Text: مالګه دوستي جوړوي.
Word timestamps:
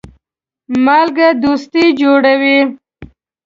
مالګه 0.85 1.27
دوستي 1.43 1.85
جوړوي. 1.99 2.59